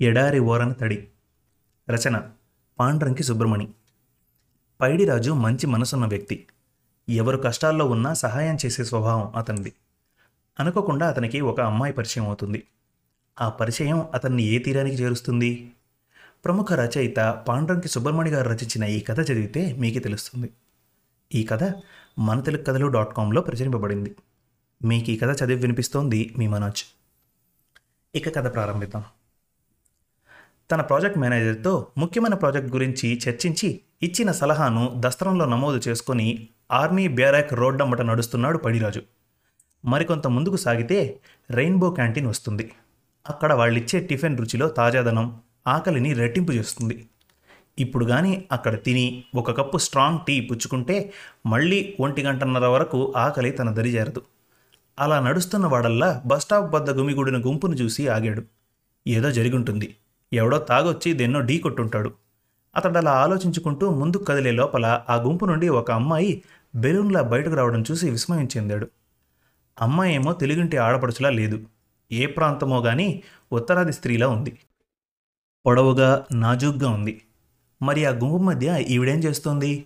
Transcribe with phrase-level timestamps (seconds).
[0.00, 1.08] ఎడారి ఓరన తడి.
[1.90, 2.30] రచన
[2.80, 3.68] పాండ్రంకి సుబ్రమణి.
[4.80, 6.46] పైడిరాజు మంచి మనసున్న వ్యక్తి.
[7.08, 9.72] ఎవరు కష్టాల్లో ఉన్నా సహాయం చేసే స్వభావం అతనిది.
[10.60, 12.62] అనుకోకుండా అతనికి ఒక అమ్మాయి పరిచయం అవుతుంది.
[13.40, 15.72] ఆ పరిచయం అతన్ని ఏ తీరానికి చేరుస్తుంది?
[16.44, 20.50] ప్రముఖ రచయిత పాండ్రంకి సుబ్రమణి గారు రచించిన ఈ కథ చదివితే మీకే తెలుస్తుంది.
[21.34, 21.74] ఈ కథ
[22.18, 24.16] మన తెలుగు కథలు డాట్ కామ్లో ప్రచురింపబడింది.
[24.84, 26.84] మీకు ఈ కథ చదివి వినిపిస్తోంది మీ మనోజ్.
[28.14, 29.04] ఇక కథ ప్రారంభిద్దాం.
[30.70, 38.00] తన ప్రాజెక్ట్ మేనేజర్తో ముఖ్యమైన ప్రాజెక్ట్ గురించి చర్చించి ఇచ్చిన సలహాను దస్త్రంలో నమోదు చేసుకొని ఆర్మీ బ్యారాక్ రోడ్డమ్మట
[38.00, 39.02] నడుస్తున్నాడు పడిరాజు.
[39.84, 41.20] మరికొంత ముందుకు సాగితే
[41.50, 42.72] రెయిన్బో క్యాంటీన్ వస్తుంది.
[43.28, 47.06] అక్కడ వాళ్ళిచ్చే టిఫిన్ రుచిలో తాజాదనం ఆకలిని రెట్టింపు చేస్తుంది.
[47.78, 51.12] ఇప్పుడు కానీ అక్కడ తిని ఒక కప్పు స్ట్రాంగ్ టీ పుచ్చుకుంటే
[51.46, 54.22] మళ్ళీ ఒంటి గంటన్నర వరకు ఆకలి తన దరిజేరదు
[54.98, 58.42] అలా నడుస్తున్న వాడల్లా బస్టాప్ వద్ద గుమిగూడిన గుంపును చూసి ఆగాడు.
[59.06, 59.96] ఏదో జరిగుంటుంది.
[60.32, 62.14] ఎవడో తాగొచ్చి దేన్నో ఢీ కొట్టుంటాడు.
[62.76, 66.42] అతడు అలా ఆలోచించుకుంటూ ముందుకు కదిలే లోపల ఆ గుంపు నుండి ఒక అమ్మాయి
[66.74, 68.88] బెలూన్లా బయటకు రావడం చూసి విస్మయం చెందాడు.
[69.82, 71.66] అమ్మాయి ఏమో తెలుగింటి ఆడపడుచులా లేదు.
[72.12, 74.58] ఏ ప్రాంతమో గాని ఉత్తరాది స్త్రీలా ఉంది.
[75.66, 77.22] పొడవుగా నాజూగ్గా ఉంది.
[77.82, 79.84] మరి ఆ గుంపు మధ్య ఈవిడేం చేస్తోంది?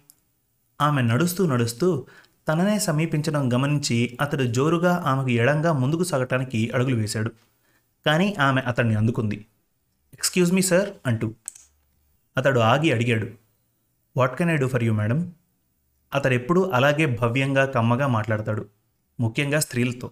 [0.80, 2.06] ఆమె నడుస్తూ నడుస్తూ
[2.48, 7.30] తననే సమీపించడం గమనించి అతడు జోరుగా ఆమెకు ఎడంగా ముందుకు సాగటానికి అడుగులు వేశాడు.
[8.06, 9.46] కానీ ఆమె అతన్ని అందుకుంది.
[10.30, 11.34] ఎక్స్క్యూజ్ మీ సార్ అంటూ.
[12.36, 13.26] అతడు ఆగి అడిగాడు.
[14.16, 15.32] What can I do for you madam
[16.14, 18.66] అతడు ఎప్పుడూ అలాగే భవ్యంగా కమ్మగా మాట్లాడతాడు.
[19.20, 20.10] ముఖ్యంగా స్త్రీలతో.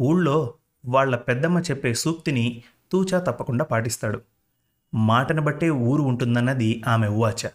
[0.00, 0.54] ఊళ్ళో
[0.86, 4.20] వాళ్ళ పెద్దమ్మ చెప్పే సూక్తిని తూచా తప్పకుండా పాటిస్తాడు.
[4.94, 7.48] మాటను బట్టే ఊరు ఉంటుందన్నది ఆమె ఉవాచ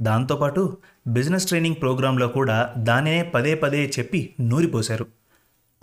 [0.00, 5.06] దాంతోపాటు బిజినెస్ ట్రైనింగ్ ప్రోగ్రాంలో కూడా దానినే పదే పదే చెప్పి నూరిపోశారు.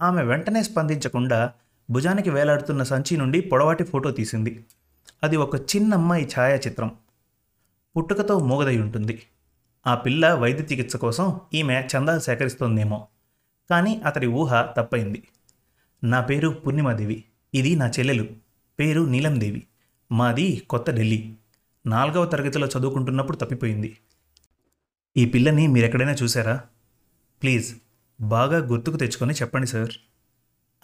[0.02, 1.54] ఆమె వెంటనే స్పందించకుండా
[1.90, 4.66] భుజానికి వేలాడుతున్న సంచి నుండి పొడవాటి ఫోటో తీసింది.
[5.24, 6.96] అది ఒక చిన్న అమ్మాయి ఛాయాచిత్రం.
[7.98, 9.24] పుట్టుకతో మూగదై ఉంటుంది.
[9.88, 13.08] ఆ పిల్ల వైద్య చికిత్స కోసం ఈమె చందాలు సేకరిస్తోందేమో.
[13.70, 15.24] కానీ అతడి ఊహ తప్పైంది.
[16.04, 17.24] నా పేరు పూర్ణిమాదేవి
[17.54, 18.28] ఇది నా చెల్లెలు.
[18.80, 19.64] పేరు నీలందేవి.
[20.12, 21.34] మాది కొత్త ఢిల్లీ.
[21.86, 23.98] నాలుగవ తరగతిలో చదువుకుంటున్నప్పుడు తప్పిపోయింది.
[25.18, 26.64] ఈ పిల్లని మీరెక్కడైనా చూసారా
[27.44, 27.76] ప్లీజ్
[28.22, 29.90] బాగా గుర్తుకు తెచ్చుకొని చెప్పండి సార్.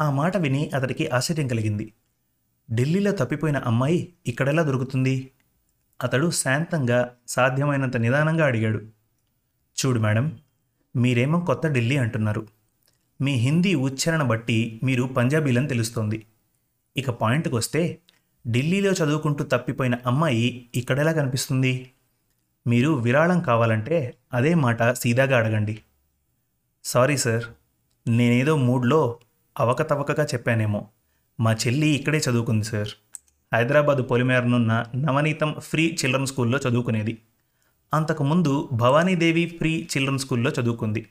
[0.01, 1.93] ఆ మాట విని అతడికి ఆశ్చర్యం కలిగింది.
[2.73, 5.31] ఢిల్లీలో తప్పిపోయిన అమ్మాయి ఇక్కడెలా దొరుకుతుంది?
[6.03, 8.81] అతడు శాంతంగా సాధ్యమైనంత నిదానంగా అడిగాడు.
[9.77, 10.39] చూడు మేడం
[10.95, 12.47] మీరేమో కొత్త ఢిల్లీ అంటున్నారు.
[13.21, 16.25] మీ హిందీ ఉచ్చారణ బట్టి మీరు పంజాబీలని తెలుస్తోంది.
[16.97, 17.99] ఇక పాయింట్కి వస్తే
[18.47, 21.91] ఢిల్లీలో చదువుకుంటూ తప్పిపోయిన అమ్మాయి ఇక్కడెలా కనిపిస్తుంది?
[22.67, 25.81] మీరు విరాళం కావాలంటే అదే మాట సీదాగా అడగండి.
[26.83, 27.43] సారీ సార్
[28.09, 29.19] నేనేదో మూడ్లో
[29.59, 30.87] అవకతవకగా చెప్పానేమో.
[31.41, 32.87] మా చెల్లి ఇక్కడే చదువుకుంది సార్.
[33.53, 37.21] హైదరాబాదు పొలిమేరనున్న నవనీతం ఫ్రీ చిల్డ్రన్ స్కూల్లో చదువుకునేది.
[37.93, 41.07] అంతకుముందు భవానీదేవి ఫ్రీ చిల్డ్రన్ స్కూల్లో చదువుకుంది.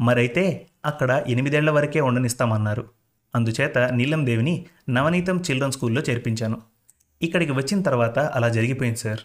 [0.00, 2.88] మరైతే అక్కడ ఎనిమిదేళ్ళ వరకే ఉండనిస్తామన్నారు.
[3.34, 6.62] అందుచేత నీలందేవిని నవనీతం చిల్డ్రన్ స్కూల్లో చేర్పించాను.
[7.22, 9.20] ఇక్కడికి వచ్చిన తర్వాత అలా జరిగిపోయింది సార్.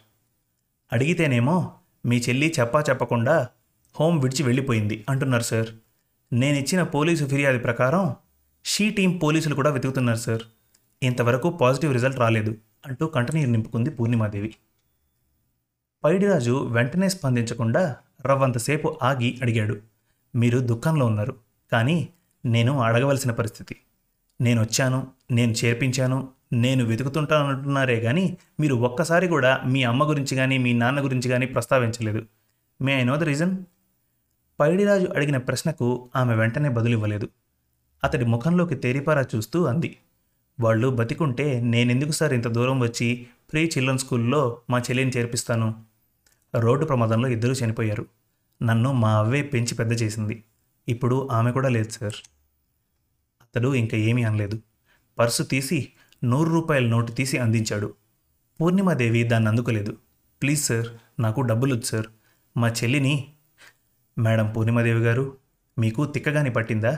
[0.93, 1.71] అడిగితేనేమో
[2.05, 3.47] మీ చెల్లి చెప్పా చెప్పకుండా
[3.99, 5.67] హోమ్ విడిచి వెళ్ళిపోయింది అంటున్నారు సార్.
[6.33, 8.15] నేను ఇచ్చిన పోలీసు ఫిర్యాదు ప్రకారం
[8.65, 10.41] షీ టీం పోలీసులు కూడా వెతుకుతున్నారు సార్.
[11.03, 14.55] ఇంతవరకు పాజిటివ్ రిజల్ట్ రాలేదు అంటూ కంటనీరు నింపుకుంది పూర్ణిమాదేవి.
[16.03, 19.77] పైడిరాజు వెంటనే స్పందించకుండా రవ్వంతసేపు ఆగి అడిగాడు.
[20.35, 21.35] మీరు దుఃఖంలో ఉన్నారు
[21.71, 22.09] కానీ
[22.45, 23.75] నేను అడగవలసిన పరిస్థితి.
[24.41, 30.73] నేను వచ్చాను నేను చేర్పించాను నేను వెతుకుతుంటానంటున్నారే కానీ మీరు ఒక్కసారి కూడా మీ అమ్మ గురించి కానీ మీ
[30.73, 32.25] నాన్న గురించి కానీ ప్రస్తావించలేదు.
[32.81, 33.57] May I know the reason?
[34.59, 37.29] Paidiraju అడిగిన ప్రశ్నకు ఆమె వెంటనే బదులివ్వలేదు.
[38.03, 39.97] అతడి ముఖంలోకి తేరిపారా చూస్తూ అంది.
[40.59, 45.83] వాళ్ళు బతికుంటే నేనెందుకు సార్ ఇంత దూరం వచ్చి ప్రీ చిల్డ్రన్ స్కూల్లో మా చెల్లిని చేర్పిస్తాను?
[46.55, 48.05] రోడ్డు ప్రమాదంలో ఇద్దరూ చనిపోయారు.
[48.63, 50.43] నన్ను మా అవ్వే పెంచి పెద్ద చేసింది.
[50.89, 52.13] ఇప్పుడు ఆమె కూడా లేదు సార్.
[53.41, 54.59] అతడు ఇంకా ఏమీ అనలేదు.
[55.19, 55.91] పర్సు తీసి
[56.23, 57.93] నూరు రూపాయల నోటు తీసి అందించాడు.
[58.61, 59.97] పూర్ణిమాదేవి దాన్ని అందుకోలేదు.
[60.41, 60.87] ప్లీజ్ సార్
[61.21, 62.05] నాకు డబ్బులు వద్దు సార్.
[62.57, 63.33] మా చెల్లిని
[64.19, 65.37] మేడం పూర్ణిమాదేవి గారు
[65.79, 66.97] మీకు తిక్కగాని పట్టిందా?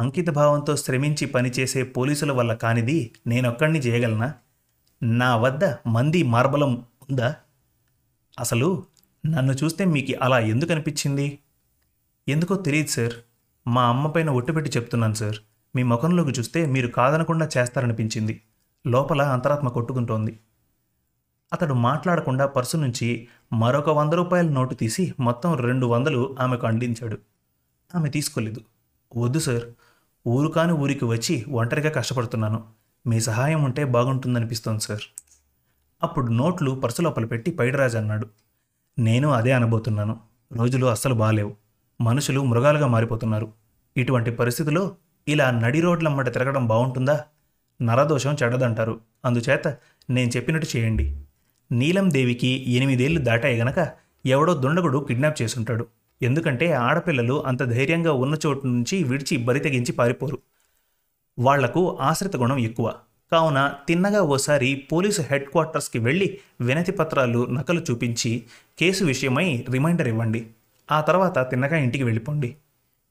[0.00, 4.34] అంకిత భావంతో శ్రమించి పనిచేసే పోలీసుల వల్ల కానిది నేనొక్కడిని చేయగలనా?
[5.02, 6.74] నా వద్ద మంది మార్బలం
[7.10, 7.36] ఉందా?
[8.40, 8.86] అసలు
[9.26, 11.38] నన్ను చూస్తే మీకు అలా ఎందుకు అనిపించింది?
[12.28, 13.12] ఎందుకో తెలియదు సార్.
[13.68, 14.28] మా అమ్మ పైన
[14.76, 15.36] చెప్తున్నాను సార్.
[15.76, 18.42] మీ ముఖంలోకి చూస్తే మీరు కాదనకుండా చేస్తారనిపించింది.
[18.86, 20.40] లోపల అంతరాత్మ కొట్టుకుంటోంది.
[21.52, 27.18] అతడు మాట్లాడకుండా పర్సు నుంచి మరొక వంద రూపాయల నోటు తీసి మొత్తం రెండు వందలు ఆమెకు అందించాడు.
[27.94, 28.60] ఆమె తీసుకోలేదు.
[29.16, 29.64] వద్దు సార్.
[30.28, 32.64] ఊరుకాని ఊరికి వచ్చి ఒంటరిగా కష్టపడుతున్నాను.
[33.06, 35.00] మీ సహాయం ఉంటే బాగుంటుందనిపిస్తోంది సార్.
[36.02, 38.28] అప్పుడు నోట్లు పర్సు లోపల పెట్టి పైడరాజు అన్నాడు.
[38.98, 40.20] నేను అదే అనబోతున్నాను.
[40.52, 41.56] రోజులు అస్సలు బాలేవు.
[42.00, 43.52] మనుషులు మృగాలుగా మారిపోతున్నారు.
[43.96, 44.96] ఇటువంటి పరిస్థితిలో
[45.28, 47.24] ఇలా నడి రోడ్లమ్మట తిరగడం బాగుంటుందా?
[47.82, 49.68] నరదోషం చెడ్డదంటారు అందుచేత
[50.10, 51.20] నేను చెప్పినట్టు చేయండి.
[51.72, 53.90] నీలం దేవికి ఎనిమిదేళ్ళు దాటాయి గనక
[54.26, 55.86] ఎవడో దుండగుడు కిడ్నాప్ చేసుంటాడు.
[56.24, 60.38] ఎందుకంటే ఆడపిల్లలు అంత ధైర్యంగా ఉన్న చోటు నుంచి విడిచి బరి తెగించి పారిపోరు.
[61.38, 62.94] వాళ్ళకు ఆశ్రిత గుణం ఎక్కువ.
[63.32, 68.44] కావున తిన్నగా ఓసారి పోలీసు హెడ్ క్వార్టర్స్కి వెళ్ళి వినతి పత్రాలు నకలు చూపించి
[68.78, 70.46] కేసు విషయమై రిమైండర్ ఇవ్వండి.
[70.92, 72.56] ఆ తర్వాత తిన్నగా ఇంటికి వెళ్ళిపోండి.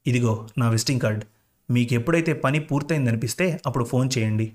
[0.07, 1.23] ఇదిగో నా విజిటింగ్ కార్డ్.
[1.71, 4.53] మీకు ఎప్పుడైతే పని పూర్తయిందనిపిస్తే అప్పుడు ఫోన్ చేయండి.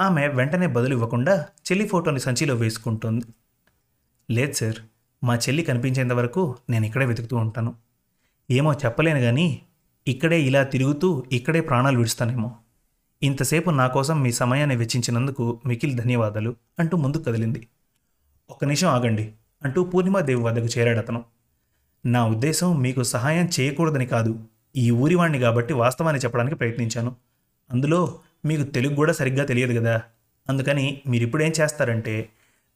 [0.00, 3.24] ఆమె వెంటనే బదులు ఇవ్వకుండా చెల్లి ఫోటోని సంచిలో వేసుకుంటుంది.
[4.30, 4.76] లేదు సార్.
[5.24, 7.74] మా చెల్లి కనిపించేంత వరకు నేను ఇక్కడే వెతుకుతూ ఉంటాను.
[8.50, 9.62] ఏమో చెప్పలేను కానీ
[10.08, 12.56] ఇక్కడే ఇలా తిరుగుతూ ఇక్కడే ప్రాణాలు విడుస్తానేమో.
[13.22, 17.68] ఇంతసేపు నా కోసం మీ సమయాన్ని వెచ్చించినందుకు మికిల్ ధన్యవాదాలు అంటూ ముందుకు కదిలింది.
[18.50, 19.32] ఒక నిమిషం ఆగండి
[19.64, 21.24] అంటూ పూర్ణిమాదేవి వద్దకు చేరాడు అతను.
[22.06, 24.44] నా ఉద్దేశం మీకు సహాయం చేయకూడదని కాదు.
[24.76, 27.16] ఈ ఊరివాణ్ణి కాబట్టి వాస్తవాన్ని చెప్పడానికి ప్రయత్నించాను.
[27.70, 30.02] అందులో మీకు తెలుగు కూడా సరిగ్గా తెలియదు కదా.
[30.48, 32.28] అందుకని మీరు చేస్తారంటే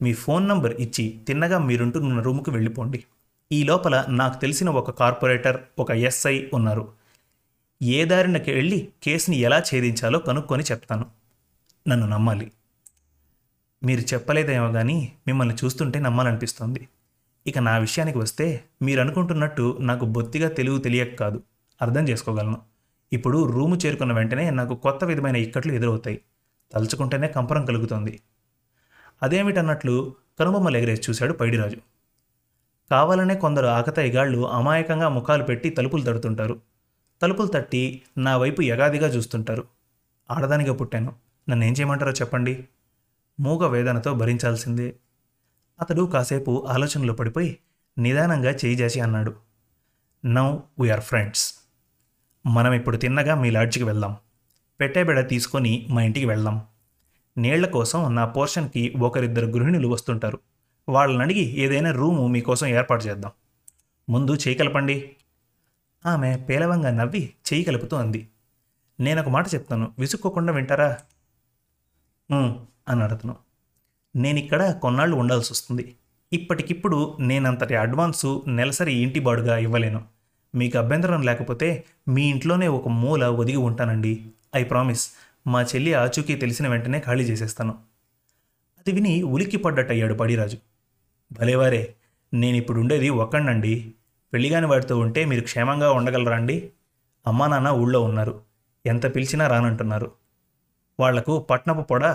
[0.02, 3.05] మీ ఫోన్ నంబర్ ఇచ్చి తిన్నగా మీరుంటున్న రూముకు వెళ్ళిపోండి.
[3.52, 6.93] ఈ లోపల నాకు తెలిసిన ఒక కార్పొరేటర్ ఒక ఎస్ఐ ఉన్నారు.
[7.82, 11.06] ఏ దారినకి వెళ్ళి కేసుని ఎలా ఛేదించాలో కనుక్కొని చెప్తాను.
[11.88, 12.52] నన్ను నమ్మాలి.
[13.85, 16.88] మీరు చెప్పలేదేమో కానీ మిమ్మల్ని చూస్తుంటే నమ్మాలనిపిస్తుంది.
[17.47, 21.43] ఇక నా విషయానికి వస్తే మీరు అనుకుంటున్నట్టు నాకు బొత్తిగా తెలుగు తెలియక కాదు.
[21.82, 22.61] అర్థం చేసుకోగలను.
[23.12, 26.20] ఇప్పుడు రూము చేరుకున్న వెంటనే నాకు కొత్త విధమైన ఇక్కట్లు ఎదురవుతాయి.
[26.73, 28.20] తలుచుకుంటేనే కంపరం కలుగుతోంది.
[29.22, 31.76] అదేమిటన్నట్లు కనుబొమ్మలు ఎగరేసి చూశాడు పైడిరాజు.
[32.90, 36.61] కావాలనే కొందరు ఆకతాయిగాళ్ళు అమాయకంగా ముఖాలు పెట్టి తలుపులు తడుతుంటారు.
[37.22, 39.64] తలుపులు తట్టి నా వైపు యగాదిగా చూస్తుంటారు.
[40.31, 41.14] ఆడదానిగా పుట్టాను.
[41.49, 42.69] నన్నేం చేయమంటారో చెప్పండి.
[43.40, 44.96] మూగ వేదనతో భరించాల్సిందే.
[45.81, 47.58] అతడు కాసేపు ఆలోచనలో పడిపోయి
[47.99, 49.34] నిదానంగా చేయి చేసి అన్నాడు.
[50.25, 51.55] Now we are friends.
[52.46, 54.16] మనం ఇప్పుడు తిన్నగా మీ లాడ్జికి వెళ్దాం.
[54.81, 56.62] పెట్టేబెడ తీసుకొని మా ఇంటికి వెళ్దాం.
[57.38, 60.38] నీళ్ళ కోసం నా పోర్షన్కి ఒకరిద్దరు గృహిణులు వస్తుంటారు.
[60.88, 63.32] వాళ్ళని అడిగి ఏదైనా రూము మీకోసం ఏర్పాటు చేద్దాం.
[64.09, 65.11] ముందు చేయి కలపండి.
[66.06, 68.29] ఆమె పేలవంగా నవ్వి చేయి కలుపుతూ అంది.
[69.00, 69.93] నేనొక మాట చెప్తాను.
[69.99, 70.97] విసుక్కోకుండా వింటారా?
[72.31, 72.55] "ఉమ్,"
[72.88, 73.37] అన్నాడు అతను
[74.17, 75.97] నేనిక్కడ కొన్నాళ్ళు ఉండాల్సి వస్తుంది.
[76.33, 80.05] ఇప్పటికిప్పుడు నేనంతటి అడ్వాన్సు నెలసరి ఇంటి బాడుగా ఇవ్వలేను.
[80.55, 84.26] మీకు అభ్యంతరం లేకపోతే మీ ఇంట్లోనే ఒక మూల ఒదిగి ఉంటానండి.
[84.56, 85.11] I promise.
[85.46, 87.78] మా చెల్లి ఆచూకీ తెలిసిన వెంటనే ఖాళీ చేసేస్తాను.
[88.78, 90.58] అది విని ఉలిక్కి పడ్డట్టయ్యాడు పడిరాజు.
[91.32, 91.94] భలేవారే
[92.34, 93.94] నేనిప్పుడు ఉండేది ఒక్కడినండి
[94.32, 96.70] పెళ్ళిగాని వాడితో ఉంటే మీరు క్షేమంగా ఉండగలరా అండి?
[97.26, 98.40] అమ్మా నాన్న ఊళ్ళో ఉన్నారు.
[98.87, 100.12] ఎంత పిలిచినా రానంటున్నారు.
[101.00, 102.06] వాళ్ళకు పట్నపు పొడ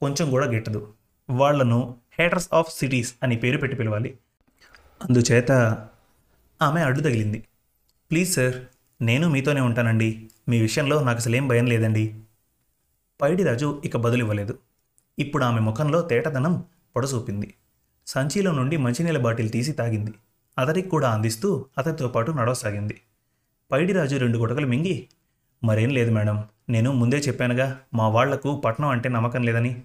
[0.00, 0.94] కొంచెం కూడా గిట్టదు.
[1.30, 4.18] వాళ్ళను హేటర్స్ ఆఫ్ సిటీస్ అని పేరు పెట్టి పిలవాలి.
[5.04, 5.52] అందుచేత
[6.62, 7.44] ఆమె అడ్డు తగిలింది.
[8.10, 8.54] ప్లీజ్ సార్
[9.02, 10.28] నేను మీతోనే ఉంటానండి.
[10.48, 12.20] మీ విషయంలో నాకు అసలేం భయం లేదండి.
[13.20, 14.58] పైడిరాజు ఇక బదులివ్వలేదు.
[15.18, 16.64] ఇప్పుడు ఆమె ముఖంలో తేటదనం
[16.96, 17.54] పొడసూపింది.
[18.06, 20.14] సంచిలో నుండి మంచినీళ్ళ బాటిల్ తీసి తాగింది.
[20.58, 23.00] అతడికి కూడా అందిస్తూ అతడితో పాటు నడవసాగింది.
[23.72, 25.08] పైడిరాజు రెండు గుటకలు మింగి
[25.64, 29.82] మరేం లేదు మేడం నేను ముందే చెప్పానుగా మా వాళ్ళకు పట్నం అంటే నమ్మకం లేదని.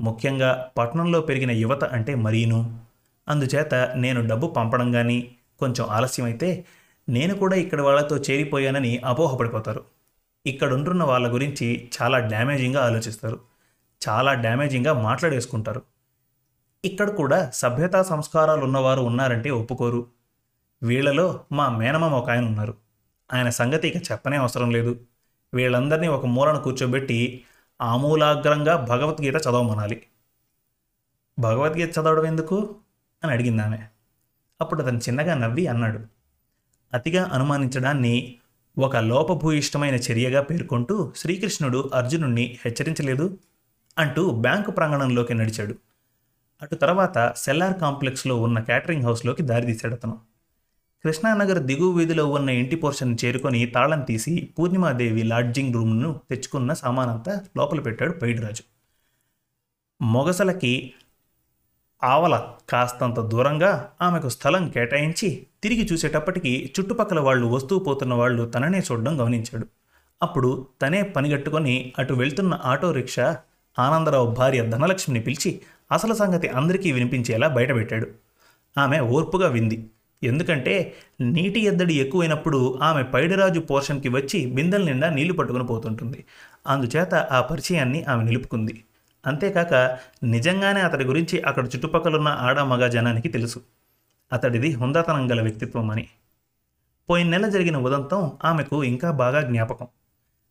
[0.00, 2.80] ముఖ్యంగా పట్నంలో పెరిగిన యువత అంటే మరీను.
[3.28, 6.64] అందుచేత నేను డబ్బు పంపడం కానీ కొంచెం ఆలస్యమైతే
[7.08, 9.84] నేను కూడా ఇక్కడ వాళ్ళతో చేరిపోయానని అపోహపడిపోతారు.
[10.46, 13.40] ఇక్కడ ఉంటున్న వాళ్ళ గురించి చాలా డ్యామేజింగ్గా ఆలోచిస్తారు.
[14.08, 15.82] చాలా డ్యామేజింగ్గా మాట్లాడేసుకుంటారు.
[16.84, 20.06] ఇక్కడ కూడా సభ్యతా సంస్కారాలు ఉన్నవారు ఉన్నారంటే ఒప్పుకోరు.
[20.82, 22.74] వీళ్ళలో మా మేనమామ ఒక ఆయన ఉన్నారు.
[23.32, 25.00] ఆయన సంగతి ఇక చెప్పనే అవసరం లేదు.
[25.54, 27.44] వీళ్ళందరినీ ఒక మూలను కూర్చోబెట్టి
[27.80, 30.02] ఆమూలాగ్రంగా భగవద్గీత చదవమనాలి
[31.38, 32.76] భగవద్గీత చదవడం ఎందుకు?
[33.24, 33.78] అని అడిగింది ఆమె
[34.60, 36.00] అప్పుడు అతను చిన్నగా నవ్వి అన్నాడు.
[36.94, 38.38] అతిగా అనుమానించడాన్ని
[38.78, 43.38] ఒక లోపభూయిష్టమైన చర్యగా పేర్కొంటూ శ్రీకృష్ణుడు అర్జునుణ్ణి హెచ్చరించలేదు
[43.98, 45.74] అంటూ బ్యాంకు ప్రాంగణంలోకి నడిచాడు.
[46.62, 50.18] అటు తర్వాత సెల్లార్ కాంప్లెక్స్లో ఉన్న క్యాటరింగ్ హౌస్లోకి దారితీశాడు అతను.
[51.04, 57.80] కృష్ణానగర్ దిగువ వీధిలో ఉన్న ఇంటి పోర్షన్ చేరుకొని తాళం తీసి పూర్ణిమాదేవి లాడ్జింగ్ రూమ్ను తెచ్చుకున్న సామానంతా లోపల
[57.80, 58.62] పెట్టాడు పైడిరాజు.
[60.04, 60.92] మొగసలకి
[62.04, 69.20] ఆవల కాస్తంత దూరంగా ఆమెకు స్థలం కేటాయించి తిరిగి చూసేటప్పటికి చుట్టుపక్కల వాళ్ళు వస్తూ పోతున్న వాళ్ళు తననే చూడడం
[69.20, 69.66] గమనించాడు.
[70.22, 73.38] అప్పుడు తనే పనిగట్టుకొని అటు వెళ్తున్న ఆటో రిక్షా
[73.78, 75.60] ఆనందరావు భార్య ధనలక్ష్మిని పిలిచి
[75.92, 78.06] అసలు సంగతి అందరికీ వినిపించేలా బయటపెట్టాడు.
[78.78, 79.90] ఆమె ఓర్పుగా వింది.
[80.24, 86.24] ఎందుకంటే నీటి ఎద్దడి ఎక్కువైనప్పుడు ఆమె పైడిరాజు పోర్షన్కి వచ్చి బిందెల నిండా నీళ్ళు పట్టుకుని పోతుంటుంది.
[86.66, 88.84] అందుచేత ఆ పరిచయాన్ని ఆమె నిలుపుకుంది.
[89.26, 93.60] అంతేకాక నిజంగానే అతడి గురించి అక్కడ చుట్టుపక్కలున్న ఆడ మగ జనానికి తెలుసు.
[94.32, 96.08] అతడిది హుందాతనం గల వ్యక్తిత్వం అని.
[97.10, 99.86] పోయిన నెల జరిగిన ఉదంతం ఆమెకు ఇంకా బాగా జ్ఞాపకం.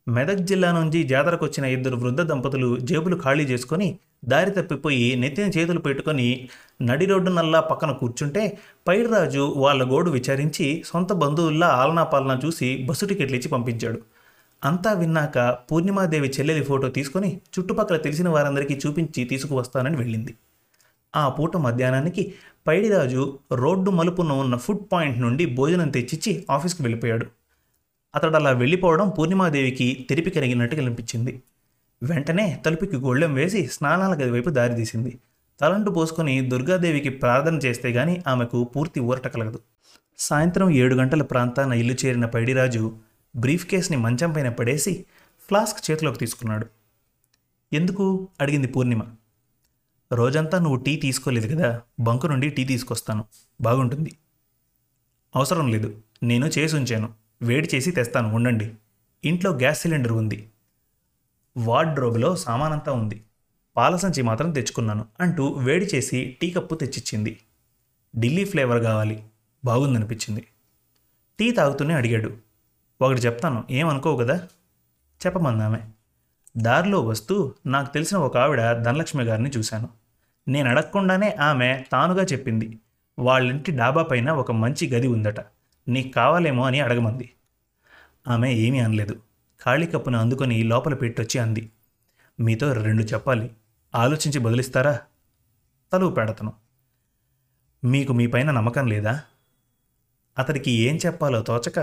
[0.08, 6.50] మెదక్ జిల్లా నుంచి జాతరకొచ్చిన ఇద్దరు వృద్ధ దంపతులు జేబులు ఖాళీ చేసుకొని దారి తప్పిపోయి నెత్తిన చేతులు పెట్టుకొని
[6.82, 13.06] నడి రోడ్డు నల్లా పక్కన కూర్చుంటే పైడిరాజు వాళ్ళ గోడు విచారించి సొంత బంధువుల్లా ఆలనా పాలనా చూసి బస్సు
[13.06, 14.02] టికెట్లు ఇచ్చి పంపించాడు.
[14.64, 15.38] అంతా విన్నాక
[15.72, 20.34] పూర్ణిమాదేవి చెల్లెలి ఫోటో తీసుకొని చుట్టుపక్కల తెలిసిన వారందరికీ చూపించి తీసుకువస్తానని వెళ్ళింది.
[21.16, 22.34] ఆ పూట మధ్యాహ్నానికి
[22.68, 23.22] పైడిరాజు
[23.54, 27.26] రోడ్డు మలుపున ఉన్న ఫుడ్ పాయింట్ నుండి భోజనం తెచ్చిచ్చి ఆఫీస్కి వెళ్ళిపోయాడు.
[28.16, 31.34] అతడు అలా వెళ్ళిపోవడం పూర్ణిమాదేవికి తెరిపి కరిగినట్టు కనిపించింది.
[32.02, 35.20] వెంటనే తలుపుకి గొళ్ళెం వేసి స్నానాల గది వైపు దారితీసింది
[35.62, 39.60] తలంటు పోసుకొని దుర్గాదేవికి ప్రార్థన చేస్తే గాని ఆమెకు పూర్తి ఊరట కలగదు.
[40.20, 42.84] సాయంత్రం ఏడు గంటల ప్రాంతాన ఇల్లు చేరిన పైడిరాజు
[43.36, 45.06] బ్రీఫ్ కేస్ని మంచం పైన పడేసి
[45.48, 46.68] ఫ్లాస్క్ చేతిలోకి తీసుకున్నాడు.
[47.74, 48.28] ఎందుకు?
[48.42, 49.02] అడిగింది పూర్ణిమ.
[50.12, 53.26] రోజంతా నువ్వు టీ తీసుకోలేదు కదా బంకు నుండి టీ తీసుకొస్తాను.
[53.62, 54.18] బాగుంటుంది.
[55.36, 57.14] అవసరం లేదు నేను చేసి ఉంచాను.
[57.42, 58.76] వేడి చేసి తెస్తాను ఉండండి.
[59.26, 60.50] ఇంట్లో గ్యాస్ సిలిండర్ ఉంది.
[61.58, 63.24] వార్డ్రోబ్లో సామానంతా ఉంది.
[63.78, 67.40] పాల సంచి మాత్రం తెచ్చుకున్నాను అంటూ వేడి చేసి టీ కప్పు తెచ్చిచ్చింది.
[68.20, 69.24] ఢిల్లీ ఫ్లేవర్ కావాలి.
[69.66, 70.48] బాగుందనిపించింది.
[71.40, 72.38] టీ తాగుతూనే అడిగాడు.
[73.02, 74.48] ఒకటి చెప్తాను ఏమనుకో కదా?
[75.26, 75.80] చెప్పమందామె.
[76.58, 79.90] దారిలో వస్తూ నాకు తెలిసిన ఒక ఆవిడ ధనలక్ష్మి గారిని చూశాను.
[80.48, 82.80] నేను అడగకుండానే ఆమె తానుగా చెప్పింది
[83.20, 85.40] వాళ్ళింటి డాబా పైన ఒక మంచి గది ఉందట
[85.88, 87.34] నీకు కావాలేమో అని అడగమంది.
[88.28, 89.22] ఆమె ఏమీ అనలేదు
[89.66, 91.72] ఖాళీ కప్పును అందుకొని లోపల పెట్టొచ్చి అంది
[92.40, 93.52] మీతో రెండు చెప్పాలి
[93.96, 95.00] ఆలోచించి బదులిస్తారా?
[95.94, 96.54] తలుపు పెడతను
[97.84, 99.22] మీకు మీ పైన నమ్మకం లేదా?
[100.40, 101.80] అతడికి ఏం చెప్పాలో తోచక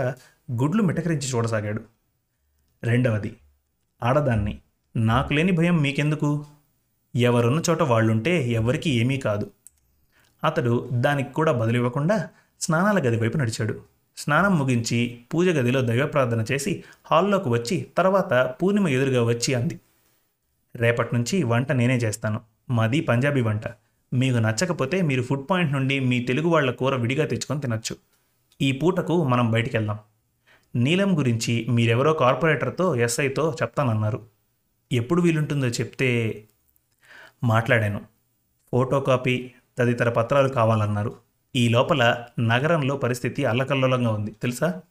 [0.51, 1.81] గుడ్లు మిటకరించి చూడసాగాడు.
[2.83, 3.35] రెండవది
[4.03, 4.59] ఆడదాన్ని.
[4.95, 6.45] నాకు లేని భయం మీకెందుకు?
[7.15, 9.51] ఎవరున్న చోట వాళ్ళుంటే ఎవరికీ ఏమీ కాదు.
[10.43, 12.29] అతడు దానికి కూడా బదులివ్వకుండా
[12.61, 13.81] స్నానాల గది వైపు నడిచాడు.
[14.17, 19.79] స్నానం ముగించి పూజ గదిలో దైవ ప్రార్థన చేసి హాల్లోకి వచ్చి తర్వాత పూర్ణిమ ఎదురుగా వచ్చి అంది.
[20.75, 22.41] రేపటి నుంచి వంట నేనే చేస్తాను.
[22.69, 23.61] మాది పంజాబీ వంట.
[24.13, 27.95] మీకు నచ్చకపోతే మీరు ఫుడ్ పాయింట్ నుండి మీ తెలుగు వాళ్ళ కూర విడిగా తెచ్చుకొని తినొచ్చు.
[28.61, 29.99] ఈ పూటకు మనం బయటికి వెళ్దాం
[30.75, 34.25] నీలం గురించి మీరెవరో కార్పొరేటర్తో ఎస్ఐతో చెప్తానన్నారు.
[34.91, 36.09] ఎప్పుడు వీలుంటుందో చెప్తే
[37.43, 38.01] మాట్లాడాను.
[38.71, 41.17] ఫోటో కాపీ తదితర పత్రాలు కావాలన్నారు.
[41.55, 44.81] ఈ లోపల నగరంలో పరిస్థితి అల్లకల్లోలంగా ఉంది తెలుసా?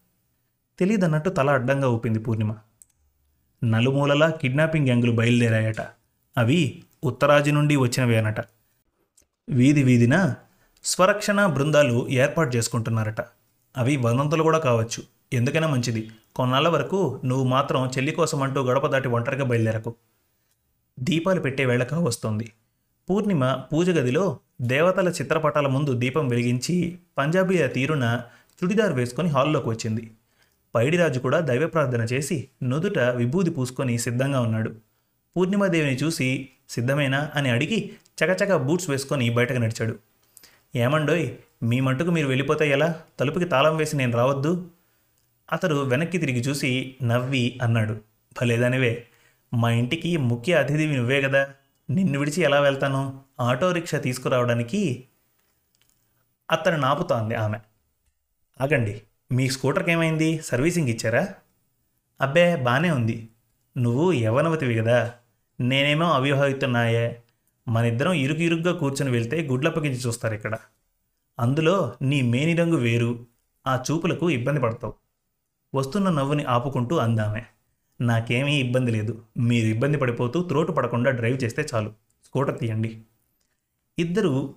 [0.78, 2.56] తెలియదన్నట్టు తల అడ్డంగా ఊపింది పూర్ణిమ.
[3.64, 5.80] నలుమూలలా కిడ్నాపింగ్ గ్యాంగులు బయలుదేరాయట.
[6.38, 8.40] అవి ఉత్తరాజు నుండి వచ్చినవేనట
[9.48, 10.34] వీధి వీధిన
[10.84, 13.20] స్వరక్షణ బృందాలు ఏర్పాటు చేసుకుంటున్నారట.
[13.78, 15.00] అవి వదంతులు కూడా కావచ్చు.
[15.32, 16.02] ఎందుకైనా మంచిది.
[16.36, 19.94] కొన్నాళ్ళ వరకు నువ్వు మాత్రం చెల్లి కోసం అంటూ గడప దాటి ఒంటరిగా బయలుదేరకు.
[20.98, 22.46] దీపాలు పెట్టే వేళ కావస్తోంది
[23.08, 28.20] పూర్ణిమ పూజ గదిలో దేవతల చిత్రపటాల ముందు దీపం వెలిగించి పంజాబీల తీరున
[28.58, 30.04] చుడిదార్ వేసుకొని హాల్లోకి వచ్చింది.
[30.74, 34.70] పైడిరాజు కూడా దైవ ప్రార్థన చేసి నుదుట విభూది పూసుకొని సిద్ధంగా ఉన్నాడు.
[35.36, 37.78] పూర్ణిమాదేవిని చూసి సిద్ధమేనా అని అడిగి
[38.18, 39.94] చకచక బూట్స్ వేసుకొని బయటకు నడిచాడు.
[40.76, 41.30] ఏమండోయ్
[41.62, 43.02] మీ మట్టుకు మీరు వెళ్ళిపోతే ఎలా?
[43.20, 44.70] తలుపుకి తాళం వేసి నేను రావద్దు?
[45.52, 48.00] అతడు వెనక్కి తిరిగి చూసి నవ్వి అన్నాడు.
[48.40, 49.06] భలేదానివే
[49.54, 51.50] మా ఇంటికి ముఖ్య అతిథివి నువ్వే కదా
[51.90, 53.20] నిన్ను విడిచి ఎలా వెళ్తాను?
[53.40, 55.04] ఆటో రిక్షా తీసుకురావడానికి?
[56.50, 57.58] అతను నాపుతోంది ఆమె.
[58.60, 61.28] ఆగండి మీ స్కూటర్కి ఏమైంది సర్వీసింగ్ ఇచ్చారా?
[62.20, 63.28] అబ్బే బాగానే ఉంది.
[63.78, 65.12] నువ్వు యవనవతివి కదా
[65.60, 67.22] నేనేమో అవివాహితున్నాయే
[67.68, 70.56] మన ఇద్దరం ఇరుగు ఇరుగ్గా కూర్చొని వెళ్తే గుడ్లప్పగించి చూస్తారు ఇక్కడ.
[71.38, 73.26] అందులో నీ మేని రంగు వేరు
[73.66, 74.94] ఆ చూపులకు ఇబ్బంది పడతావు.
[75.74, 77.46] వస్తున్న నవ్వుని ఆపుకుంటూ అందామే.
[78.00, 79.24] నాకేమీ ఇబ్బంది లేదు.
[79.38, 81.90] మీరు ఇబ్బంది పడిపోతూ త్రోటు పడకుండా డ్రైవ్ చేస్తే చాలు.
[82.24, 83.02] స్కూటర్ తీయండి.
[83.98, 84.54] ఇద్దరు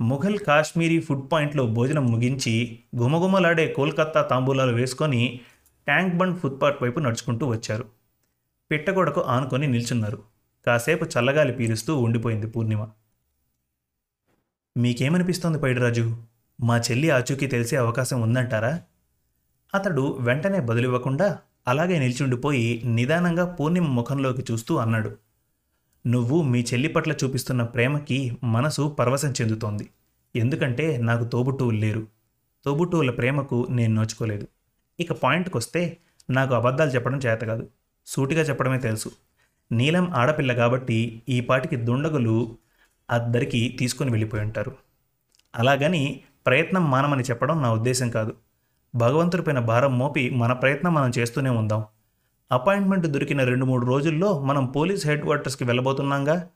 [0.00, 5.40] ముఘల్ కాశ్మీరీ ఫుడ్ పాయింట్లో భోజనం ముగించి గుమగుమలాడే కోల్కత్తా తాంబూలాలు వేసుకొని
[5.84, 7.84] ట్యాంక్ బండ్ ఫుట్పాత్ వైపు నడుచుకుంటూ వచ్చారు.
[8.70, 10.22] పిట్టగోడకు ఆనుకొని నిల్చున్నారు.
[10.66, 12.88] కాసేపు చల్లగాలి పీలుస్తూ ఉండిపోయింది పూర్ణిమ.
[14.76, 16.22] మీకేమనిపిస్తోంది పైడిరాజు?
[16.60, 18.80] మా చెల్లి ఆచూకీ తెలిసే అవకాశం ఉందంటారా?
[19.74, 21.38] అతడు వెంటనే బదులివ్వకుండా
[21.68, 25.16] అలాగే నిల్చుండిపోయి నిదానంగా పూర్ణిమ ముఖంలోకి చూస్తూ అన్నాడు.
[26.06, 29.90] నువ్వు మీ చెల్లి పట్ల చూపిస్తున్న ప్రేమకి మనసు పరవశం చెందుతోంది.
[30.36, 32.06] ఎందుకంటే నాకు తోబుట్టువులు లేరు.
[32.64, 34.48] తోబుట్టువుల ప్రేమకు నేను నోచుకోలేదు.
[35.00, 35.96] ఇక పాయింట్కి వస్తే
[36.30, 37.68] నాకు అబద్ధాలు చెప్పడం చేత కాదు.
[38.06, 39.10] సూటిగా చెప్పడమే తెలుసు.
[39.72, 42.58] నీలం ఆడపిల్ల కాబట్టి ఈ పాటికి దుండగులు
[43.10, 44.76] అద్దరికి తీసుకొని వెళ్ళిపోయి ఉంటారు.
[45.54, 48.34] అలాగని ప్రయత్నం మానమని చెప్పడం నా ఉద్దేశం కాదు.
[48.94, 51.84] భగవంతుడిపైన భారం మోపి మన ప్రయత్నం మనం చేస్తూనే ఉందాం.
[52.52, 56.48] అపాయింట్మెంట్ దొరికిన రెండు మూడు రోజుల్లో మనం పోలీస్ హెడ్ క్వార్టర్స్కి వెళ్ళబోతున్నాంగా?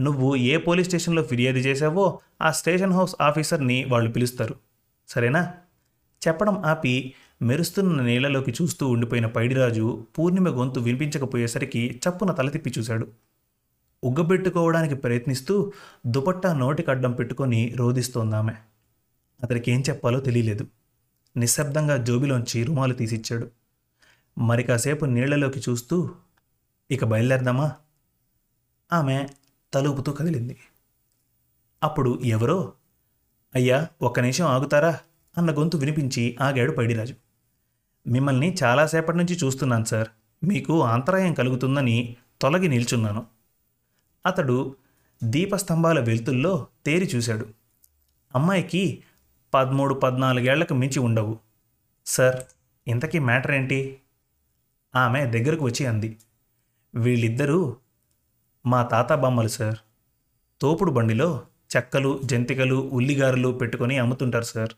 [0.00, 4.54] నువ్వు ఏ పోలీస్ స్టేషన్లో ఫిర్యాదు చేసావో ఆ స్టేషన్ హౌస్ ఆఫీసర్ని వాళ్ళు పిలుస్తారు.
[5.08, 5.54] సరేనా?
[6.28, 13.06] చెప్పడం ఆపి మెరుస్తున్న నీళ్ళలోకి చూస్తూ ఉండిపోయిన పైడిరాజు పూర్ణిమ గొంతు వినిపించకపోయేసరికి చప్పున తల తిప్పి చూశాడు.
[14.04, 15.72] ఉగ్గబెట్టుకోవడానికి ప్రయత్నిస్తూ
[16.06, 18.52] దుపట్టా నోటికడ్డం పెట్టుకొని రోధిస్తోందామె.
[19.42, 20.66] అతనికి ఏం చెప్పాలో తెలియలేదు.
[21.36, 23.50] నిశ్శబ్దంగా జోబిలోంచి రుమాలు తీసిచ్చాడు.
[24.38, 26.10] మరి కాసేపు నీళ్ళలోకి చూస్తూ
[26.90, 27.72] ఇక బయలుదేరదామా?
[28.92, 29.26] ఆమె
[29.74, 30.58] తలుపుతూ కదిలింది.
[31.82, 32.72] అప్పుడు ఎవరో?
[33.54, 34.98] అయ్యా ఒక్క నిమిషం ఆగుతారా?
[35.38, 37.14] అన్న గొంతు వినిపించి ఆగాడు పైడిరాజు.
[38.06, 40.08] మిమ్మల్ని చాలాసేపటి నుంచి చూస్తున్నాను సార్.
[40.44, 43.26] మీకు అంతరాయం కలుగుతుందని తొలగి నిల్చున్నాను.
[44.26, 44.76] అతడు
[45.24, 47.46] దీపస్తంభాల వెలుతుల్లో తేరి చూశాడు.
[48.34, 49.02] అమ్మాయికి
[49.54, 51.38] పదమూడు పద్నాలుగేళ్ళకు మించి ఉండవు.
[52.06, 52.36] సార్
[52.88, 54.00] ఇంతకీ మ్యాటర్ ఏంటి?
[54.96, 56.16] ఆమె దగ్గరకు వచ్చి అంది.
[56.94, 57.76] వీళ్ళిద్దరూ
[58.66, 59.78] మా తాత బొమ్మలు సార్.
[60.60, 61.42] తోపుడు బండిలో
[61.76, 64.70] చెక్కలు జంతికలు ఉల్లిగారులు పెట్టుకొని అమ్ముతుంటారు సార్.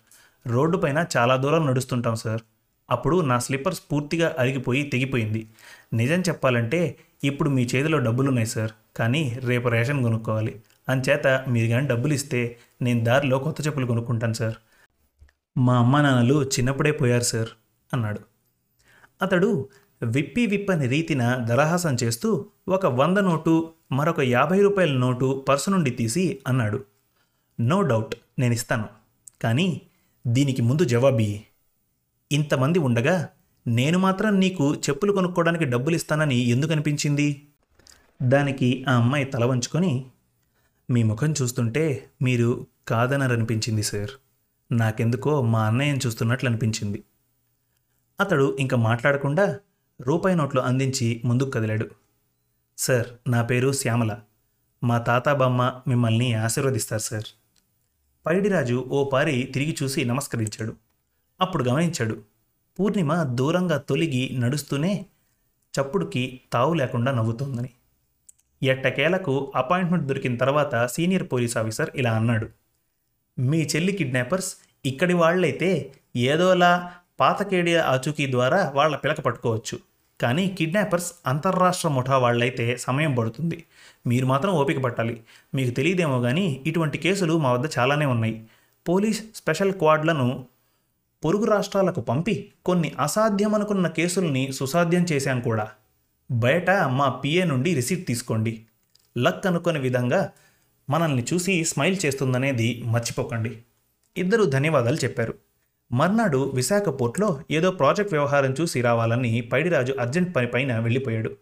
[0.46, 2.40] రోడ్డు పైన చాలా దూరం నడుస్తుంటాం సార్.
[2.92, 5.49] అప్పుడు నా స్లిప్పర్స్ పూర్తిగా అరిగిపోయి తెగిపోయింది.
[5.92, 10.52] నిజం చెప్పాలంటే ఇప్పుడు మీ చేతిలో డబ్బులున్నాయి సార్ కానీ రేపు రేషన్ కొనుక్కోవాలి.
[10.88, 14.54] అంచేత మీరు కానీ డబ్బులు ఇస్తే నేను దారిలో కొత్త చెప్పులు కొనుక్కుంటాను సార్.
[15.58, 17.49] మా అమ్మ నాన్నలు చిన్నప్పుడే పోయారు సార్
[17.92, 18.20] అన్నాడు.
[19.22, 19.68] అతడు
[20.02, 26.38] విప్పి విప్పని రీతిన దరహాసం చేస్తూ ఒక వంద నోటు మరొక యాభై రూపాయల నోటు పర్సు నుండి తీసి
[26.49, 26.84] అన్నాడు.
[27.61, 28.88] నో డౌట్ నేను ఇస్తాను.
[29.42, 29.80] కానీ
[30.26, 31.42] దీనికి ముందు జవాబీ
[32.32, 33.28] ఇంతమంది ఉండగా
[33.66, 37.46] నేను మాత్రం నీకు చెప్పులు కొనుక్కోవడానికి డబ్బులు ఇస్తానని ఎందుకు అనిపించింది
[38.22, 40.06] దానికి ఆ అమ్మాయి తల వంచుకొని
[40.90, 44.10] మీ ముఖం చూస్తుంటే మీరు కాదనరనిపించింది సార్.
[44.72, 47.04] నాకెందుకో మా అన్నయ్యని చూస్తున్నట్లు అనిపించింది
[48.20, 49.58] అతడు ఇంకా మాట్లాడకుండా
[50.00, 51.90] రూపాయి నోట్లు అందించి ముందుకు కదిలాడు.
[52.78, 54.20] సార్ నా పేరు శ్యామల.
[54.84, 57.24] మా తాత బామ్మ మిమ్మల్ని ఆశీర్వదిస్తారు సార్.
[58.26, 60.76] పైడిరాజు ఓ పారి తిరిగి చూసి నమస్కరించాడు.
[61.42, 62.16] అప్పుడు గమనించాడు.
[62.78, 65.07] పూర్ణిమ దూరంగా తొలిగి నడుస్తూనే
[65.74, 67.70] చప్పుడుకి తావు లేకుండా నవ్వుతోందని.
[68.62, 72.48] ఎట్టకేలకు అపాయింట్మెంట్ దొరికిన తర్వాత సీనియర్ పోలీస్ ఆఫీసర్ ఇలా అన్నాడు.
[73.38, 79.78] మీ చెల్లి కిడ్నాపర్స్ ఇక్కడి వాళ్ళైతే ఏదోలా పాతకేడియ ఆచూకీ ద్వారా వాళ్ళ పిలక పట్టుకోవచ్చు.
[80.20, 83.64] కానీ కిడ్నాపర్స్ అంతర్రాష్ట్ర ముఠా వాళ్ళైతే సమయం పడుతుంది.
[84.07, 85.20] మీరు మాత్రం ఓపిక పట్టాలి.
[85.55, 88.46] మీకు తెలియదేమో కానీ ఇటువంటి కేసులు మా వద్ద చాలానే ఉన్నాయి.
[88.88, 90.46] పోలీస్ స్పెషల్ క్వాడ్లను
[91.24, 95.68] పొరుగు రాష్ట్రాలకు పంపి కొన్ని అసాధ్యమనుకున్న కేసుల్ని సుసాధ్యం చేశాం కూడా.
[96.30, 98.66] బయట మా పిఏ నుండి రిసీట్ తీసుకోండి.
[99.18, 100.30] లక్ అనుకునే విధంగా
[100.90, 103.58] మనల్ని చూసి స్మైల్ చేస్తుందనేది మర్చిపోకండి.
[104.16, 105.35] ఇద్దరు ధన్యవాదాలు చెప్పారు.
[105.92, 111.37] మర్నాడు విశాఖ పోర్ట్లో ఏదో ప్రాజెక్ట్ వ్యవహారం చూసి రావాలని పైడిరాజు అర్జెంట్ పని పైన వెళ్ళిపోయాడు.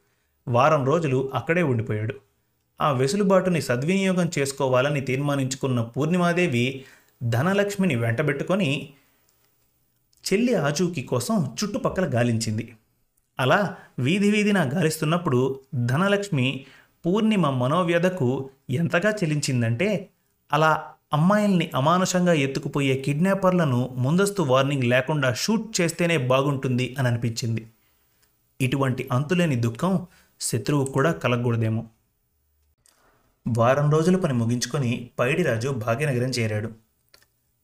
[0.49, 2.15] వారం రోజులు అక్కడే ఉండిపోయాడు.
[2.81, 6.85] ఆ వెసులుబాటుని సద్వినియోగం చేసుకోవాలని తీర్మానించుకున్న పూర్ణిమాదేవి
[7.23, 8.93] ధనలక్ష్మిని వెంటబెట్టుకొని
[10.25, 12.77] చెల్లి ఆచూకీ కోసం చుట్టుపక్కల గాలించింది.
[13.41, 16.65] అలా వీధి వీధిన గాలిస్తున్నప్పుడు ధనలక్ష్మి
[17.07, 20.09] పూర్ణిమ మనోవ్యధకు ఎంతగా చెలించిందంటే
[20.53, 27.67] అలా అమ్మాయిల్ని అమానుషంగా ఎత్తుకుపోయే కిడ్నాపర్లను ముందస్తు వార్నింగ్ లేకుండా షూట్ చేస్తేనే బాగుంటుంది అని అనిపించింది
[28.61, 30.07] ఇటువంటి అంతులేని దుఃఖం
[30.41, 31.87] శత్రువు కూడా కలగకూడదేమో.
[33.49, 36.71] వారం రోజుల పని ముగించుకొని పైడిరాజు భాగ్యనగరం చేరాడు.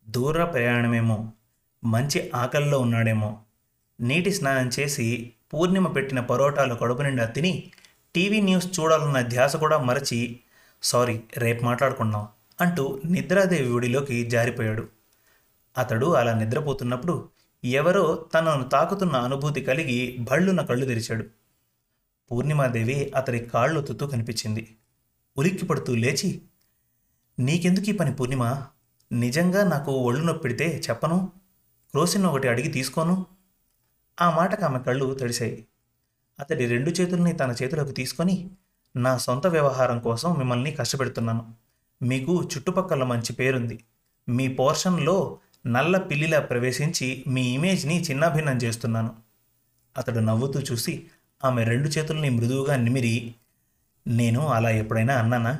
[0.09, 1.31] దూర ప్రయాణమేమో
[1.87, 3.31] మంచి ఆకలిలో ఉన్నాడేమో.
[4.01, 7.53] నీటి స్నానం చేసి పూర్ణిమ పెట్టిన పరోటాలు కడుపు నిండా తిని
[8.14, 10.40] టీవీ న్యూస్ చూడాలన్న ధ్యాస కూడా మరచి
[10.83, 12.29] సారీ రేపు మాట్లాడుకున్నాం
[12.61, 14.88] అంటూ నిద్రాదేవి ఒడిలోకి జారిపోయాడు.
[15.79, 17.29] అతడు అలా నిద్రపోతున్నప్పుడు
[17.64, 21.25] ఎవరో తనను తాకుతున్న అనుభూతి కలిగి భళ్ళున కళ్ళు తెరిచాడు.
[22.31, 24.77] పూర్ణిమాదేవి అతడి కాళ్ళు తుత్తూ కనిపించింది.
[25.38, 26.42] ఉలిక్కి పడుతూ లేచి
[27.38, 28.62] నీకెందుకు ఈ పని పూర్ణిమ?
[29.12, 31.33] నిజంగా నాకు ఒళ్ళు నొప్పిడితే చెప్పను?
[31.96, 33.26] రోసిన్ ఒకటి అడిగి తీసుకోను.
[34.20, 35.66] ఆ మాటకు ఆమె కళ్ళు తడిశాయి.
[36.40, 38.50] అతడి రెండు చేతుల్ని తన చేతిలోకి తీసుకొని
[38.96, 41.42] నా సొంత వ్యవహారం కోసం మిమ్మల్ని కష్టపెడుతున్నాను.
[42.02, 43.76] మీకు చుట్టుపక్కల మంచి పేరుంది.
[44.28, 49.12] మీ పోర్షన్లో నల్ల పిల్లిలా ప్రవేశించి మీ ఇమేజ్ని చిన్నాభిన్నం చేస్తున్నాను.
[49.96, 51.06] అతడు నవ్వుతూ చూసి
[51.44, 53.35] ఆమె రెండు చేతుల్ని మృదువుగా నిమిరి
[54.06, 55.54] నేను అలా ఎప్పుడైనా అన్నానా?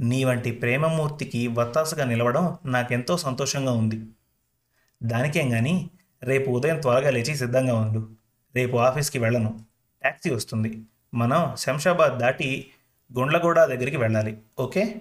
[0.00, 3.98] నీ వంటి ప్రేమమూర్తికి వత్తాసగా నిలవడం నాకెంతో సంతోషంగా ఉంది.
[5.02, 5.90] దానికేం కానీ
[6.22, 8.08] రేపు ఉదయం త్వరగా లేచి సిద్ధంగా ఉండు.
[8.54, 9.60] రేపు ఆఫీస్కి వెళ్ళను.
[10.00, 10.82] ట్యాక్సీ వస్తుంది.
[11.14, 12.70] మనం శంషాబాద్ దాటి
[13.12, 14.38] గుండ్లగూడ దగ్గరికి వెళ్ళాలి.
[14.58, 15.00] ఓకే?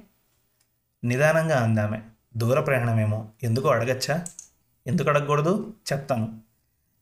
[1.04, 2.00] నిదానంగా అందామె.
[2.38, 3.28] దూర ప్రయాణమేమో.
[3.44, 4.26] ఎందుకు అడగచ్చా?
[4.88, 5.74] ఎందుకు అడగకూడదు?
[5.94, 6.40] చెప్తాను.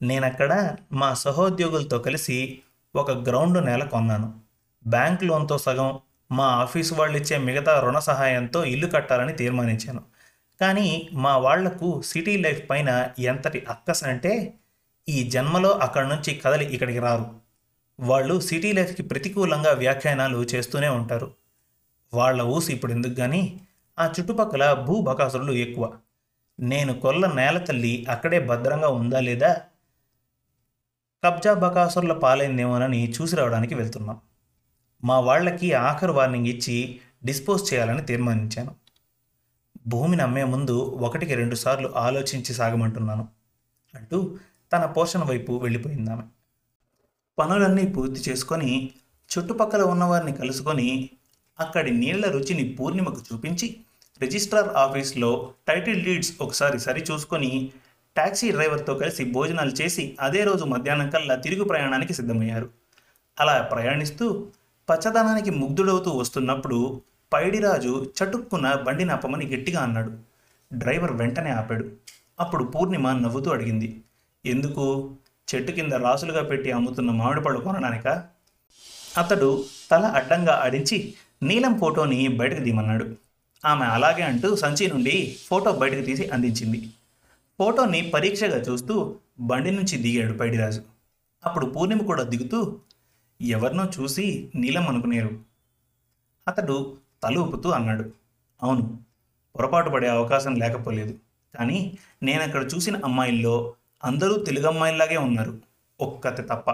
[0.01, 2.59] నేనక్కడ మా సహోద్యోగులతో కలిసి
[2.95, 4.39] ఒక గ్రౌండ్ నేల కొన్నాను.
[4.87, 5.99] బ్యాంక్ లోన్తో సగం
[6.31, 10.01] మా ఆఫీసు వాళ్ళు ఇచ్చే మిగతా రుణ సహాయంతో ఇల్లు కట్టాలని తీర్మానించాను.
[10.61, 14.53] కానీ మా వాళ్ళకు సిటీ లైఫ్ పైన ఎంతటి అక్కస అంటే
[15.09, 17.25] ఈ జన్మలో అక్కడి నుంచి కదలి ఇక్కడికి రారు.
[17.99, 21.33] వాళ్ళు సిటీ లైఫ్కి ప్రతికూలంగా వ్యాఖ్యానాలు చేస్తూనే ఉంటారు.
[22.13, 23.61] వాళ్ళ ఊసి ఇప్పుడు ఎందుకు కానీ
[23.99, 25.97] ఆ చుట్టుపక్కల భూ బకాసురులు ఎక్కువ.
[26.59, 29.61] నేను కొల్ల నేల తల్లి అక్కడే భద్రంగా ఉందా లేదా?
[31.23, 34.19] కబ్జా బకాసురుల పాలైందేమోనని చూసి రావడానికి వెళ్తున్నాం.
[35.03, 38.80] మా వాళ్ళకి ఆఖరు వార్నింగ్ ఇచ్చి డిస్పోజ్ చేయాలని తీర్మానించాను.
[39.87, 43.27] భూమిని అమ్మే ముందు ఒకటికి రెండు సార్లు ఆలోచించి సాగమంటున్నాను
[43.95, 44.37] అంటూ
[44.73, 46.23] తన పోషణ వైపు వెళ్ళిపోయిందామె.
[47.39, 48.91] పనులన్నీ పూర్తి చేసుకొని
[49.31, 51.09] చుట్టుపక్కల ఉన్నవారిని కలుసుకొని
[51.59, 53.79] అక్కడి నీళ్ళ రుచిని పూర్ణిమకు చూపించి
[54.21, 57.71] రిజిస్ట్రార్ ఆఫీస్లో టైటిల్ డీడ్స్ ఒకసారి సరిచూసుకొని
[58.15, 62.69] ట్యాక్సీ డ్రైవర్తో కలిసి భోజనాలు చేసి అదే రోజు మధ్యాహ్నం కల్లా తిరుగు ప్రయాణానికి సిద్ధమయ్యారు.
[63.39, 64.47] అలా ప్రయాణిస్తూ
[64.89, 67.01] పచ్చదనానికి ముగ్ధుడవుతూ వస్తున్నప్పుడు
[67.33, 70.11] పైడిరాజు చటుక్కున బండి నాపమని గట్టిగా అన్నాడు.
[70.73, 71.91] డ్రైవర్ వెంటనే ఆపాడు.
[72.39, 74.01] అప్పుడు పూర్ణిమ నవ్వుతూ అడిగింది.
[74.45, 75.15] ఎందుకు?
[75.55, 78.07] చెట్టు కింద రాసులుగా పెట్టి అమ్ముతున్న మామిడి పళ్ళు కొనడానిక?
[79.17, 81.13] అతడు తల అడ్డంగా ఆడించి
[81.43, 83.15] నీలం ఫోటోని బయటకు తీయమన్నాడు.
[83.65, 86.89] ఆమె అలాగే అంటూ సంచి నుండి ఫోటో బయటకు తీసి అందించింది.
[87.59, 90.81] ఫోటోని పరీక్షగా చూస్తూ బండి నుంచి దిగాడు పైడిరాజు.
[91.45, 92.79] అప్పుడు పూర్ణిమ కూడా దిగుతూ
[93.41, 95.39] ఎవరినో చూసి నీలం అనుకునేరు.
[96.47, 98.11] అతడు తల ఊపుతూ అన్నాడు.
[98.63, 98.99] అవును
[99.55, 101.19] పొరపాటు పడే అవకాశం లేకపోలేదు.
[101.57, 105.57] కానీ నేను అక్కడ చూసిన అమ్మాయిల్లో అందరూ తెలుగు అమ్మాయిల్లాగే ఉన్నారు.
[106.01, 106.71] ఒక్కతే తప్ప.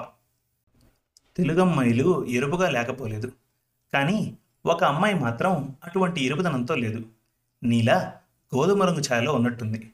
[1.38, 3.31] తెలుగు అమ్మాయిలు ఎరుపుగా లేకపోలేదు.
[3.93, 7.05] కానీ ఒక అమ్మాయి మాత్రం అటువంటి ఎరుపుదనంతో లేదు.
[7.63, 8.13] నీలా
[8.55, 9.91] గోధుమ రంగు ఛాయలో ఉన్నట్టుంది.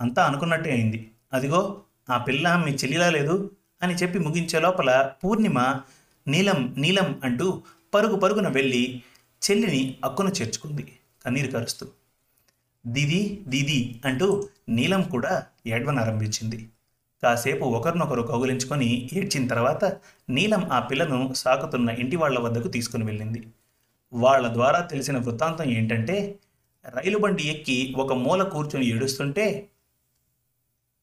[0.00, 1.10] అంతా అనుకున్నట్టే అయింది.
[1.32, 3.50] అదిగో ఆ పిల్ల మీ చెల్లిలా లేదు
[3.82, 5.80] అని చెప్పి ముగించే లోపల పూర్ణిమ
[6.28, 7.62] నీలం నీలం అంటూ
[7.94, 9.02] పరుగు పరుగున వెళ్ళి
[9.44, 10.84] చెల్లిని అక్కున చేర్చుకుంది.
[11.24, 11.84] కన్నీరు కరుస్తూ.
[12.84, 14.28] దీది దీది అంటూ
[14.68, 15.32] నీలం కూడా
[15.66, 16.58] ఏడవనారంభించింది
[17.22, 19.84] కాసేపు ఒకరినొకరు కౌగులించుకొని ఏడ్చిన తర్వాత
[20.30, 23.40] నీలం ఆ పిల్లను సాకుతున్న ఇంటి వాళ్ళ వద్దకు తీసుకుని వెళ్ళింది.
[24.12, 26.16] వాళ్ళ ద్వారా తెలిసిన వృత్తాంతం ఏంటంటే
[26.84, 29.46] రైలు బండి ఎక్కి ఒక మూల కూర్చొని ఏడుస్తుంటే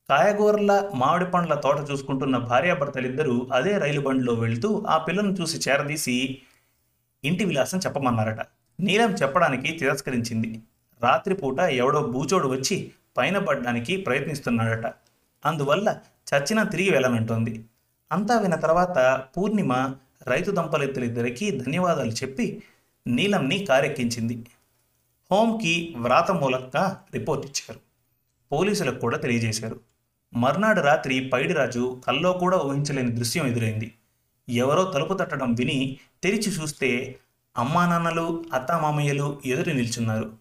[0.10, 6.16] కాయగూరల మామిడి పండ్ల తోట చూసుకుంటున్న భార్యాభర్తలిద్దరూ అదే రైలు బండిలో వెళ్తూ ఆ పిల్లను చూసి చేరదీసి
[7.24, 8.40] ఇంటి విలాసం చెప్పమన్నారట.
[8.80, 10.62] నీలం చెప్పడానికి తిరస్కరించింది.
[11.04, 14.94] రాత్రిపూట ఎవడో బూచోడు వచ్చి పైన పడ్డానికి ప్రయత్నిస్తున్నాడట.
[15.46, 16.00] అందువల్ల
[16.34, 17.66] చచ్చినా తిరిగి వెళ్ళనంటోంది.
[18.12, 19.94] అంతా విన్న తర్వాత పూర్ణిమ
[20.28, 22.64] రైతు దంపతులిద్దరిద్దరికీ ధన్యవాదాలు చెప్పి
[23.08, 24.46] నీలంని కారెక్కించింది.
[25.32, 27.80] హోంకి వ్రాత మూలంగా రిపోర్ట్ ఇచ్చారు.
[28.52, 29.80] పోలీసులకు కూడా తెలియజేశారు.
[30.34, 33.94] మర్నాడు రాత్రి పైడిరాజు కల్లో కూడా ఊహించలేని దృశ్యం ఎదురైంది.
[34.50, 37.20] ఎవరో తలుపు తట్టడం విని తెరిచి చూస్తే
[37.58, 40.34] అమ్మా నాన్నలు అత్తామామయ్యలు ఎదురు నిల్చున్నారు.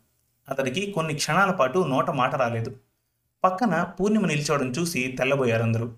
[0.48, 2.76] అతడికి కొన్ని క్షణాల పాటు నోట మాట రాలేదు.
[3.44, 5.92] పక్కన పూర్ణిమ నిల్చోవడం చూసి తెల్లబోయారందరూ.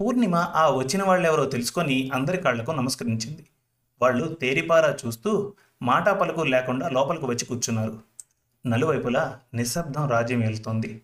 [0.00, 3.46] పూర్ణిమ ఆ వచ్చిన వాళ్ళెవరో తెలుసుకొని అందరి కాళ్ళకు నమస్కరించింది.
[4.02, 7.98] వాళ్ళు తేరిపారా చూస్తూ మాటా పలుకు లేకుండా లోపలికి వచ్చి కూర్చున్నారు.
[8.66, 11.02] నలువైపులా నిశ్శబ్దం రాజ్యం వెళ్తోంది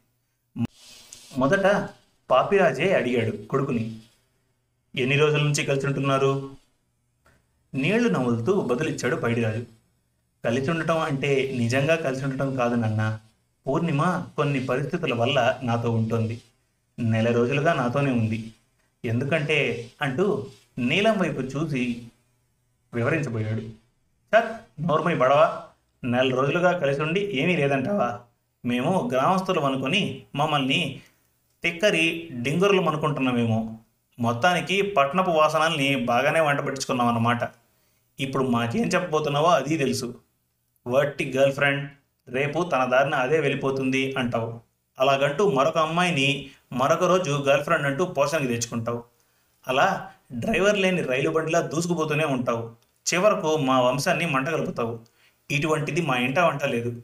[1.38, 1.88] మొదట
[2.30, 4.00] పాపిరాజే అడిగాడు కొడుకుని.
[4.94, 6.50] ఎన్ని రోజుల నుంచి కలిసి ఉంటున్నారు?
[7.74, 9.64] నీళ్ళు నవ్వులుతూ బదులిచ్చాడు పైడిరాజు.
[10.44, 13.18] కలిసి ఉండటం అంటే నిజంగా కలిసి ఉండటం కాదు నాన్న.
[13.66, 16.40] పూర్ణిమ కొన్ని పరిస్థితుల వల్ల నాతో ఉంటుంది.
[16.98, 18.52] నెల రోజులుగా నాతోనే ఉంది.
[19.04, 20.46] ఎందుకంటే అంటూ
[20.78, 22.02] నీలం వైపు చూసి
[22.94, 23.60] వివరించబోయాడు.
[24.32, 24.46] సార్
[24.82, 25.62] నోర్మై బడవా.
[26.04, 28.20] నెల రోజులుగా కలిసి ఉండి ఏమీ లేదంటావా?
[28.64, 31.00] మేము గ్రామస్తులం అనుకొని మమ్మల్ని
[31.62, 33.76] తిక్కరి డింగురులు అనుకుంటున్నామేమో
[34.20, 37.38] మొత్తానికి పట్నపు వాసనల్ని బాగానే వంట పెట్టించుకున్నాం అన్నమాట.
[38.20, 40.14] ఇప్పుడు మాకేం చెప్పబోతున్నావో అది తెలుసు.
[40.86, 41.90] వట్టి గర్ల్ ఫ్రెండ్
[42.28, 44.60] రేపు తన దారిన అదే వెళ్ళిపోతుంది అంటావు.
[44.98, 49.04] అలాగంటూ మరొక అమ్మాయిని మరొక రోజు గర్ల్ ఫ్రెండ్ అంటూ పోషణకి తెచ్చుకుంటావు.
[49.68, 52.70] అలా డ్రైవర్ లేని రైలు బండిలా దూసుకుపోతూనే ఉంటావు.
[53.06, 54.98] చివరకు మా వంశాన్ని మంటగలుపుతావు.
[55.50, 57.02] ఇటువంటిది మా ఇంట వంట లేదు.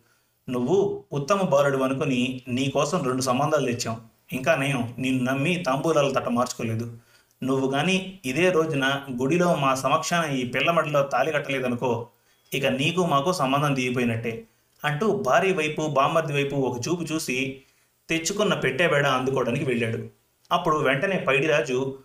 [0.50, 4.00] నువ్వు ఉత్తమ బాలుడు అనుకుని నీకోసం రెండు సంబంధాలు తెచ్చాం.
[4.32, 6.98] ఇంకా నేను నిన్ను నమ్మి తాంబూలాల తట్ట మార్చుకోలేదు.
[7.42, 12.08] నువ్వు కానీ ఇదే రోజున గుడిలో మా సమక్షాన ఈ పిల్లమడిలో తాళి కట్టలేదనుకో
[12.54, 14.46] ఇక నీకు మాకు సంబంధం దిగిపోయినట్టే
[14.84, 17.62] అంటూ భార్య వైపు బామ్మర్ది వైపు ఒక చూపు చూసి
[18.08, 20.08] తెచ్చుకున్న పెట్టేబేడ అందుకోవడానికి వెళ్ళాడు.
[20.52, 21.98] అప్పుడు వెంటనే పైడిరాజు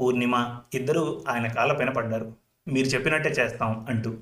[0.00, 2.32] పూర్ణిమ ఇద్దరూ ఆయన కాళ్ళపైన పడ్డారు.
[2.68, 4.16] మీరు చెప్పినట్టే చేస్తాం అంటూ.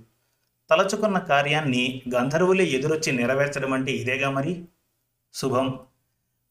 [0.70, 4.64] తలచుకున్న కార్యాన్ని గంధర్వులే ఎదురొచ్చి నెరవేర్చడం అంటే ఇదేగా మరి?
[5.34, 5.80] శుభం.